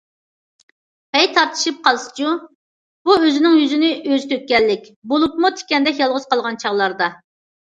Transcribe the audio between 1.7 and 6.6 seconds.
قالسىچۇ؟ بۇ ئۆزىنىڭ يۈزىنى ئۆزى تۆككەنلىك، بولۇپمۇ تىكەندەك يالغۇز قالغان